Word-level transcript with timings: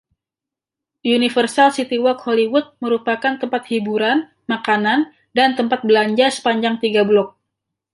Universal 1.17 1.69
CityWalk 1.77 2.19
Hollywood 2.27 2.67
merupakan 2.83 3.33
tempat 3.41 3.61
hiburan, 3.71 4.17
makanan 4.51 4.99
dan 5.37 5.49
tempat 5.59 5.79
belanja 5.87 6.25
sepanjang 6.37 6.75
tiga 6.83 7.01
blok. 7.09 7.29